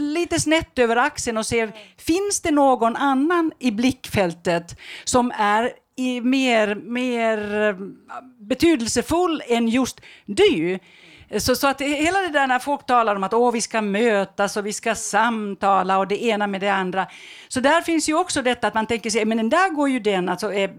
[0.00, 5.72] lite snett över axeln och ser, finns det någon annan i blickfältet som är
[6.20, 7.76] mer, mer eh,
[8.38, 10.78] betydelsefull än just du?
[11.38, 14.56] Så, så att hela det där när folk talar om att Åh, vi ska mötas
[14.56, 17.06] och vi ska samtala och det ena med det andra.
[17.48, 19.88] Så där finns ju också detta att man tänker sig, eh, men den där går
[19.88, 20.70] ju den, alltså, är,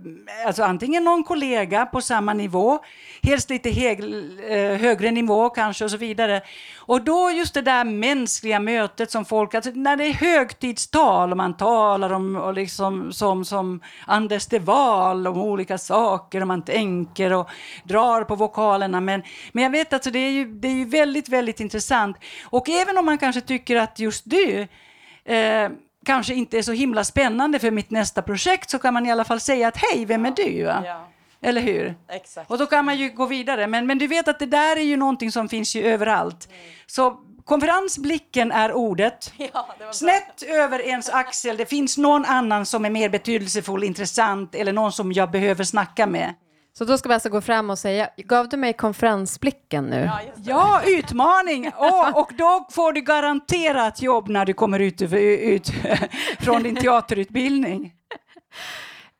[0.47, 2.79] alltså antingen någon kollega på samma nivå,
[3.23, 6.41] helst lite heg, eh, högre nivå kanske och så vidare.
[6.77, 11.37] Och då just det där mänskliga mötet som folk, alltså när det är högtidstal och
[11.37, 16.61] man talar om, och liksom, som, som Anders de Waal om olika saker och man
[16.61, 17.49] tänker och
[17.83, 19.01] drar på vokalerna.
[19.01, 22.17] Men, men jag vet att alltså, det är ju det är ju väldigt, väldigt intressant.
[22.43, 24.67] Och även om man kanske tycker att just du
[25.25, 25.69] eh,
[26.05, 29.23] kanske inte är så himla spännande för mitt nästa projekt så kan man i alla
[29.23, 30.57] fall säga att hej, vem är du?
[30.57, 31.07] Ja,
[31.41, 31.95] Eller hur?
[32.09, 32.51] exakt.
[32.51, 33.67] Och då kan man ju gå vidare.
[33.67, 36.49] Men, men du vet att det där är ju någonting som finns ju överallt.
[36.85, 39.33] Så konferensblicken är ordet.
[39.53, 39.75] Ja.
[39.91, 44.91] Snett över ens axel, det finns någon annan som är mer betydelsefull, intressant eller någon
[44.91, 46.33] som jag behöver snacka med.
[46.77, 50.01] Så då ska vi alltså gå fram och säga, gav du mig konferensblicken nu?
[50.05, 50.21] Ja.
[50.43, 51.71] Ja, utmaning!
[51.77, 55.69] Åh, och då får du garanterat jobb när du kommer ut, ut
[56.39, 57.93] från din teaterutbildning.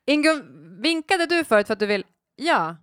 [0.06, 0.44] Ingun,
[0.82, 2.04] vinkade du förut för att du vill?
[2.36, 2.76] Ja.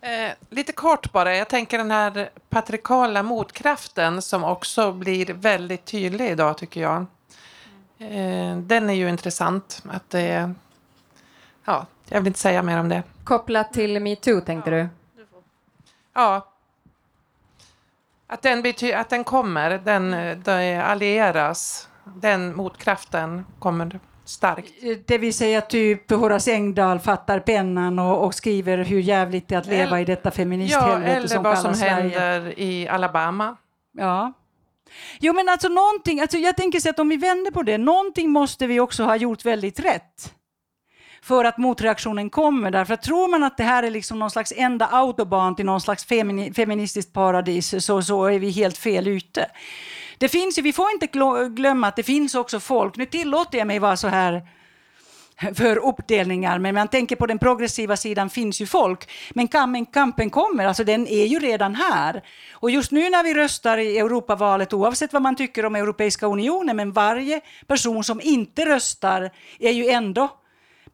[0.00, 6.30] Eh, lite kort bara, jag tänker den här patriarkala motkraften som också blir väldigt tydlig
[6.30, 7.06] idag tycker jag.
[7.98, 9.82] Eh, den är ju intressant.
[9.90, 10.54] Att det,
[11.64, 13.02] ja, jag vill inte säga mer om det.
[13.24, 14.88] Kopplat till metoo tänkte du?
[16.14, 16.50] Ja.
[18.26, 21.88] Att den, bety- att den kommer, den, eh, den allieras.
[22.16, 24.70] Den motkraften kommer starkt.
[25.06, 29.58] Det vill säga typ Horace Engdahl fattar pennan och, och skriver hur jävligt det är
[29.58, 32.18] att leva Eller- i detta Ja, feministhelvete eller som vad som Sverige.
[32.20, 33.56] händer i Alabama.
[33.92, 34.32] Ja.
[35.20, 38.30] Jo men alltså någonting, alltså jag tänker så att om vi vänder på det, någonting
[38.30, 40.34] måste vi också ha gjort väldigt rätt.
[41.24, 42.70] För att motreaktionen kommer.
[42.70, 45.80] Därför att tror man att det här är liksom någon slags enda autobahn till någon
[45.80, 49.50] slags femini- feministiskt paradis så, så är vi helt fel ute.
[50.18, 51.06] Det finns ju, vi får inte
[51.48, 54.42] glömma att det finns också folk, nu tillåter jag mig vara så här
[55.54, 59.10] för uppdelningar, men man tänker på den progressiva sidan finns ju folk.
[59.30, 62.22] Men kampen, kampen kommer, alltså den är ju redan här.
[62.52, 66.76] Och just nu när vi röstar i Europavalet, oavsett vad man tycker om Europeiska unionen,
[66.76, 70.28] men varje person som inte röstar är ju ändå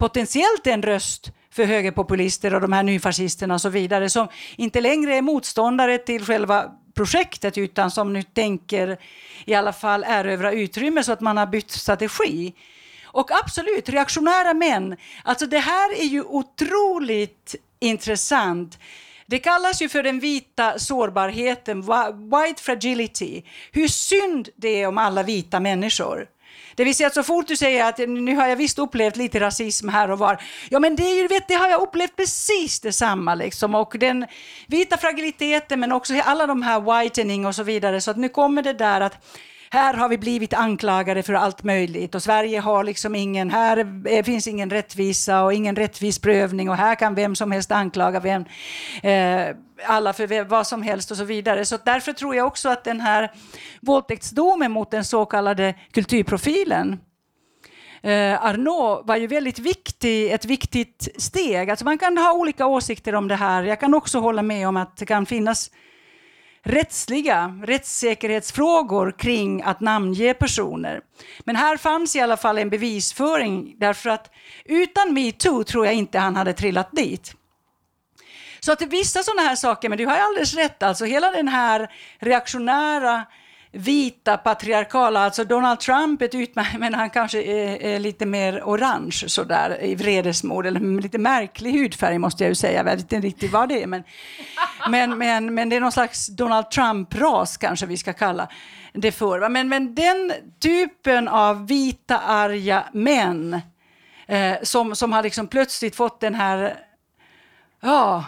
[0.01, 5.17] potentiellt en röst för högerpopulister och de här nyfascisterna och så vidare som inte längre
[5.17, 8.99] är motståndare till själva projektet utan som nu tänker
[9.45, 12.55] i alla fall erövra utrymme så att man har bytt strategi.
[13.05, 14.97] Och absolut, reaktionära män.
[15.25, 18.79] Alltså det här är ju otroligt intressant.
[19.27, 23.43] Det kallas ju för den vita sårbarheten, white fragility.
[23.73, 26.27] Hur synd det är om alla vita människor.
[26.75, 29.41] Det vill säga att så fort du säger att nu har jag visst upplevt lite
[29.41, 30.43] rasism här och var.
[30.69, 33.75] Ja men det, är ju, vet, det har jag upplevt precis detsamma liksom.
[33.75, 34.27] Och den
[34.67, 38.01] vita fragiliteten men också alla de här whitening och så vidare.
[38.01, 39.19] Så att nu kommer det där att
[39.73, 44.47] här har vi blivit anklagade för allt möjligt och Sverige har liksom ingen, här finns
[44.47, 48.45] ingen rättvisa och ingen rättvis prövning och här kan vem som helst anklaga vem,
[49.03, 49.57] eh,
[49.87, 51.65] alla för vad som helst och så vidare.
[51.65, 53.31] Så därför tror jag också att den här
[53.81, 57.01] våldtäktsdomen mot den så kallade kulturprofilen
[58.03, 61.71] Eh, Arnault var ju väldigt viktig, ett viktigt steg.
[61.71, 63.63] Alltså man kan ha olika åsikter om det här.
[63.63, 65.71] Jag kan också hålla med om att det kan finnas
[66.63, 71.01] rättsliga rättssäkerhetsfrågor kring att namnge personer.
[71.45, 74.31] Men här fanns i alla fall en bevisföring därför att
[74.65, 77.35] utan metoo tror jag inte han hade trillat dit.
[78.61, 81.49] Så att vissa sådana här saker, men du har ju alldeles rätt, alltså hela den
[81.49, 83.27] här reaktionära
[83.73, 88.63] vita patriarkala, alltså Donald Trump är ett utmärkt, men han kanske är, är, lite mer
[88.65, 93.27] orange sådär i vredesmod, eller lite märklig hudfärg måste jag ju säga, jag vet inte
[93.27, 94.03] riktigt vad det är, men,
[94.89, 98.49] men, men, men det är någon slags Donald Trump-ras kanske vi ska kalla
[98.93, 99.49] det för.
[99.49, 103.61] Men, men den typen av vita arga män
[104.27, 106.75] eh, som, som har liksom plötsligt fått den här,
[107.81, 108.25] ja,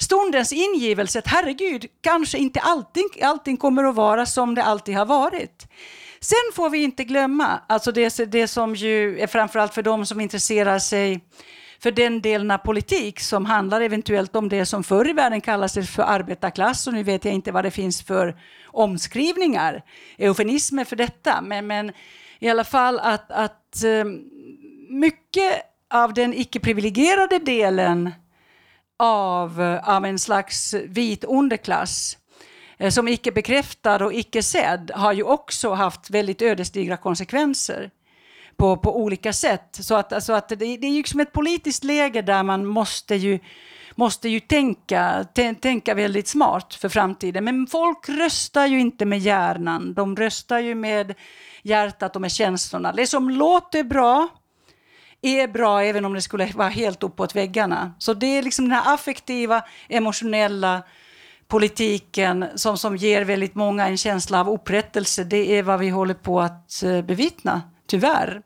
[0.00, 5.06] stundens ingivelse att herregud, kanske inte allting, allting kommer att vara som det alltid har
[5.06, 5.66] varit.
[6.20, 10.20] Sen får vi inte glömma, alltså det, det som ju är framförallt för de som
[10.20, 11.20] intresserar sig
[11.78, 15.90] för den delen av politik som handlar eventuellt om det som förr i världen kallades
[15.90, 18.36] för arbetarklass och nu vet jag inte vad det finns för
[18.66, 19.82] omskrivningar,
[20.18, 21.92] eufemismer för detta, men, men
[22.38, 24.04] i alla fall att, att eh,
[24.88, 28.10] mycket av den icke-privilegierade delen
[28.96, 32.18] av, eh, av en slags vit underklass
[32.78, 37.90] eh, som icke bekräftad och icke sedd har ju också haft väldigt ödesdigra konsekvenser
[38.56, 39.78] på, på olika sätt.
[39.80, 43.14] Så att, alltså att det, det är ju liksom ett politiskt läge där man måste
[43.14, 43.38] ju,
[43.94, 45.26] måste ju tänka,
[45.60, 47.44] tänka väldigt smart för framtiden.
[47.44, 51.14] Men folk röstar ju inte med hjärnan, de röstar ju med
[51.62, 52.92] hjärtat och med känslorna.
[52.92, 54.28] Det som låter bra
[55.26, 57.94] är bra även om det skulle vara helt uppåt väggarna.
[57.98, 60.82] Så det är liksom den här affektiva, emotionella
[61.48, 65.24] politiken som, som ger väldigt många en känsla av upprättelse.
[65.24, 68.42] Det är vad vi håller på att eh, bevittna, tyvärr.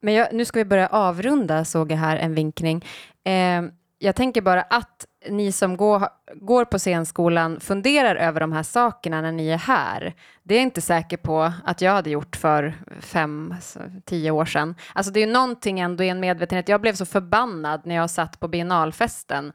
[0.00, 2.84] Men jag, nu ska vi börja avrunda, såg jag här en vinkning.
[3.24, 3.62] Eh,
[3.98, 9.20] jag tänker bara att ni som går, går på scenskolan funderar över de här sakerna
[9.20, 10.14] när ni är här.
[10.42, 14.44] Det är jag inte säker på att jag hade gjort för fem, alltså, tio år
[14.44, 14.74] sedan.
[14.92, 16.68] Alltså det är någonting ändå i en medvetenhet.
[16.68, 19.52] Jag blev så förbannad när jag satt på biennalfesten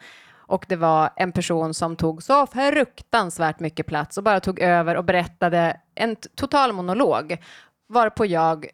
[0.50, 4.98] och det var en person som tog så fruktansvärt mycket plats och bara tog över
[4.98, 7.38] och berättade en total monolog
[7.90, 8.68] varpå jag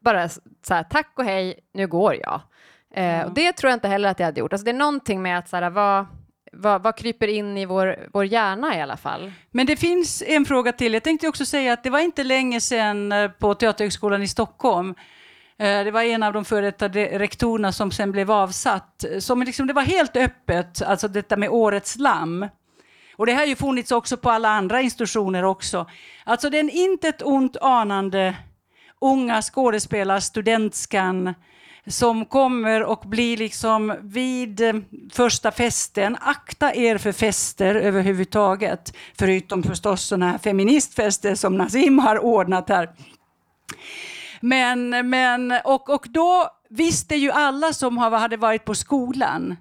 [0.00, 2.40] bara så här, tack och hej, nu går jag.
[2.94, 4.52] Eh, och det tror jag inte heller att jag hade gjort.
[4.52, 6.06] Alltså det är någonting med att så här, vad,
[6.52, 9.32] vad, vad kryper in i vår, vår hjärna i alla fall.
[9.50, 10.94] Men det finns en fråga till.
[10.94, 14.94] Jag tänkte också säga att det var inte länge sedan eh, på Teaterhögskolan i Stockholm
[15.58, 19.04] eh, det var en av de före detta rektorerna som sen blev avsatt.
[19.18, 22.48] Som liksom, det var helt öppet, alltså detta med årets lamm.
[23.16, 25.86] Och det har ju funnits också på alla andra institutioner också.
[26.24, 28.34] Alltså den intet ont anande
[29.00, 31.34] unga skådespelarstudentskan
[31.86, 34.74] som kommer och blir liksom vid eh,
[35.12, 42.18] första festen, akta er för fester överhuvudtaget, förutom förstås sådana här feministfester som Nazim har
[42.18, 42.90] ordnat här.
[44.40, 49.56] Men, men, och, och då visste ju alla som hade varit på skolan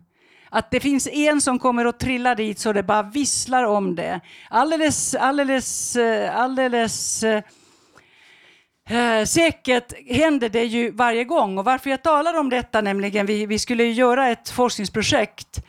[0.55, 4.19] att det finns en som kommer att trilla dit så det bara visslar om det.
[4.49, 7.43] Alldeles, alldeles, eh, alldeles eh,
[8.89, 11.57] Eh, säkert händer det ju varje gång.
[11.57, 15.63] Och varför jag talar om detta, nämligen vi, vi skulle göra ett forskningsprojekt.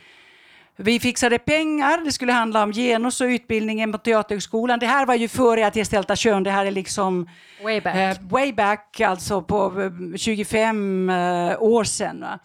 [0.77, 4.79] Vi fixade pengar, det skulle handla om genus och utbildningen på Teaterhögskolan.
[4.79, 7.29] Det här var ju före att gestalta kön, det här är liksom
[7.63, 12.21] way back, eh, way back alltså på 25 eh, år sedan.
[12.21, 12.39] Va?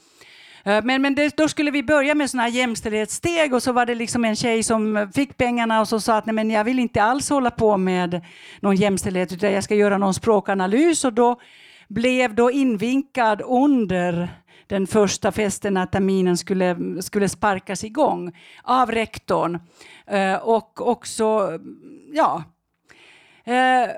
[0.65, 3.87] Eh, men, men det, då skulle vi börja med sådana här jämställdhetssteg och så var
[3.87, 6.79] det liksom en tjej som fick pengarna och så sa att nej, men jag vill
[6.79, 8.25] inte alls hålla på med
[8.61, 11.41] någon jämställdhet utan jag ska göra någon språkanalys och då
[11.89, 14.29] blev då invinkad under
[14.67, 18.33] den första festen när terminen skulle, skulle sparkas igång
[18.63, 19.59] av rektorn.
[20.07, 21.59] Eh, och också,
[22.13, 22.45] ja,
[23.45, 23.91] eh,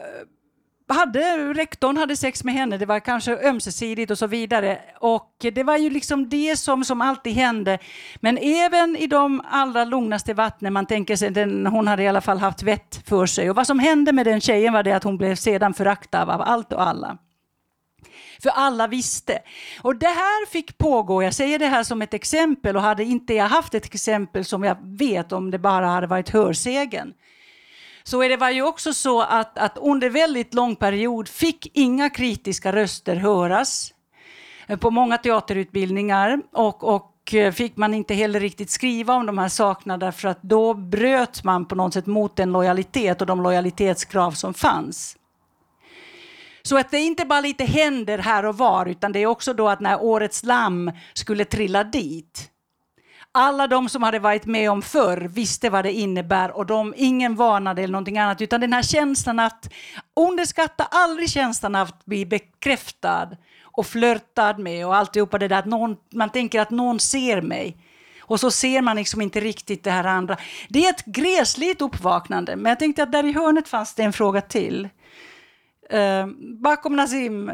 [0.93, 4.79] hade, rektorn hade sex med henne, det var kanske ömsesidigt och så vidare.
[5.01, 7.79] Och det var ju liksom det som, som alltid hände.
[8.21, 12.21] Men även i de allra lugnaste vattnen, man tänker sig, den, hon hade i alla
[12.21, 13.51] fall haft vett för sig.
[13.51, 16.43] Och vad som hände med den tjejen var det att hon blev sedan föraktad av
[16.43, 17.19] allt och alla.
[18.43, 19.39] För alla visste.
[19.83, 23.35] Och det här fick pågå, jag säger det här som ett exempel och hade inte
[23.35, 27.15] jag haft ett exempel som jag vet om det bara hade varit hörsägen
[28.05, 32.11] så är det var ju också så att, att under väldigt lång period fick inga
[32.11, 33.95] kritiska röster höras
[34.67, 39.39] eh, på många teaterutbildningar och, och eh, fick man inte heller riktigt skriva om de
[39.39, 43.43] här sakerna därför att då bröt man på något sätt mot den lojalitet och de
[43.43, 45.17] lojalitetskrav som fanns.
[46.63, 49.55] Så att det är inte bara lite händer här och var utan det är också
[49.55, 52.52] då att när Årets lamm skulle trilla dit
[53.33, 57.35] alla de som hade varit med om förr visste vad det innebär och de, ingen
[57.35, 59.73] varnade eller någonting annat utan den här känslan att
[60.17, 63.29] underskatta aldrig känslan av att bli bekräftad
[63.65, 67.77] och flörtad med och alltihopa det där att någon, man tänker att någon ser mig.
[68.21, 70.37] Och så ser man liksom inte riktigt det här andra.
[70.69, 74.13] Det är ett gräsligt uppvaknande, men jag tänkte att där i hörnet fanns det en
[74.13, 74.89] fråga till.
[75.95, 76.27] Uh,
[76.61, 77.51] bakom Nazim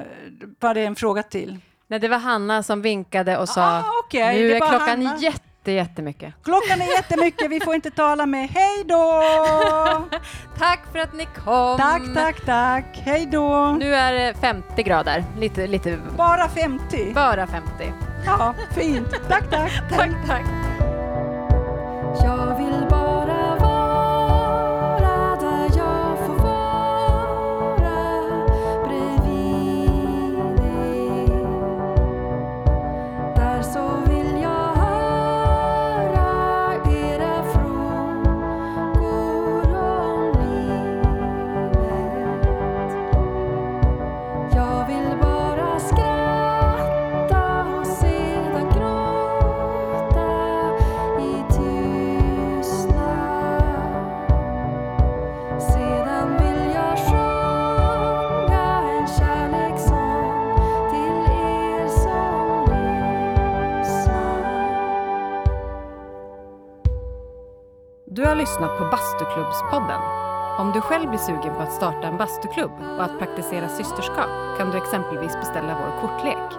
[0.60, 1.58] var det en fråga till.
[1.86, 5.16] Nej, det var Hanna som vinkade och sa Ah, okej, nu det är klockan Hanna.
[5.18, 6.34] jätte, jättemycket.
[6.44, 8.48] Klockan är jättemycket, vi får inte tala med.
[8.48, 9.22] Hej då!
[10.58, 11.78] Tack för att ni kom!
[11.78, 13.00] Tack, tack, tack.
[13.04, 13.76] Hej då!
[13.80, 17.12] Nu är det 50 grader, lite, lite, Bara 50.
[17.14, 17.92] bara 50.
[18.26, 19.10] Ja, fint.
[19.28, 19.72] Tack, tack.
[19.90, 20.44] Tack, tack.
[68.38, 70.00] Lyssnat på Bastuklubbspodden.
[70.58, 74.70] Om du själv blir sugen på att starta en bastuklubb och att praktisera systerskap kan
[74.70, 76.58] du exempelvis beställa vår kortlek.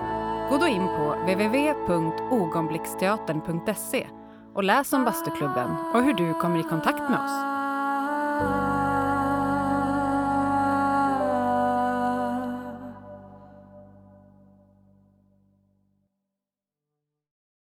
[0.50, 4.08] Gå då in på www.ogonblicksteatern.se
[4.56, 7.32] och läs om bastuklubben och hur du kommer i kontakt med oss.